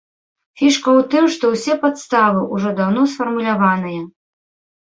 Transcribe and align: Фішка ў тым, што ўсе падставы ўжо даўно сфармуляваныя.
Фішка 0.59 0.89
ў 1.01 1.03
тым, 1.11 1.27
што 1.35 1.51
ўсе 1.53 1.75
падставы 1.83 2.41
ўжо 2.57 2.75
даўно 2.81 3.01
сфармуляваныя. 3.13 4.01